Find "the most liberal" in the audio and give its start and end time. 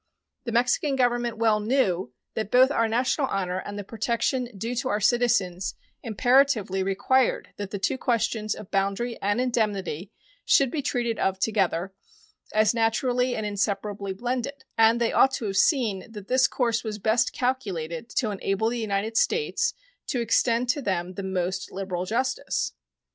21.13-22.05